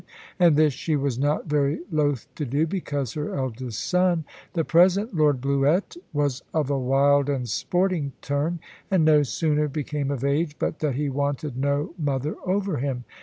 And 0.39 0.55
this 0.55 0.73
she 0.73 0.95
was 0.95 1.19
not 1.19 1.45
very 1.45 1.81
loath 1.91 2.27
to 2.33 2.43
do, 2.43 2.65
because 2.65 3.13
her 3.13 3.35
eldest 3.35 3.83
son, 3.87 4.25
the 4.53 4.65
present 4.65 5.15
Lord 5.15 5.39
Bluett, 5.41 5.95
was 6.11 6.41
of 6.55 6.71
a 6.71 6.79
wild 6.79 7.29
and 7.29 7.47
sporting 7.47 8.11
turn, 8.19 8.57
and 8.89 9.05
no 9.05 9.21
sooner 9.21 9.67
became 9.67 10.09
of 10.09 10.23
age 10.23 10.55
but 10.57 10.79
that 10.79 10.95
he 10.95 11.07
wanted 11.07 11.55
no 11.55 11.93
mother 11.99 12.33
over 12.47 12.77
him. 12.77 13.03